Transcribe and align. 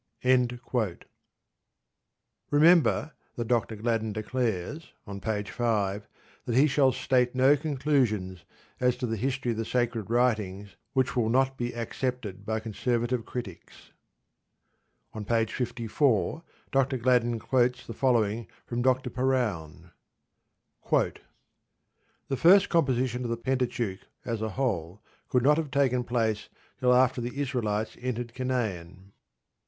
Remember 2.51 3.13
that 3.35 3.47
Dr. 3.47 3.75
Gladden 3.75 4.11
declares, 4.11 4.93
on 5.05 5.21
page 5.21 5.51
5, 5.51 6.07
that 6.45 6.55
he 6.55 6.65
shall 6.65 6.91
state 6.91 7.35
no 7.35 7.55
conclusions 7.55 8.43
as 8.79 8.97
to 8.97 9.05
the 9.05 9.15
history 9.15 9.51
of 9.51 9.57
the 9.59 9.63
sacred 9.63 10.09
writings 10.09 10.75
which 10.93 11.15
will 11.15 11.29
not 11.29 11.55
be 11.55 11.75
accepted 11.75 12.47
by 12.47 12.59
conservative 12.59 13.27
critics. 13.27 13.91
On 15.13 15.23
page 15.23 15.53
54 15.53 16.41
Dr. 16.71 16.97
Gladden 16.97 17.37
quotes 17.37 17.85
the 17.85 17.93
following 17.93 18.47
from 18.65 18.81
Dr. 18.81 19.11
Perowne: 19.11 19.91
The 20.89 21.13
first 22.37 22.69
composition 22.69 23.23
of 23.23 23.29
the 23.29 23.37
Pentateuch 23.37 23.99
as 24.25 24.41
a 24.41 24.49
whole 24.49 25.03
could 25.29 25.43
not 25.43 25.57
have 25.57 25.69
taken 25.69 26.03
place 26.03 26.49
till 26.79 26.91
after 26.95 27.21
the 27.21 27.39
Israelites 27.39 27.95
entered 28.01 28.33
Canaan. 28.33 29.11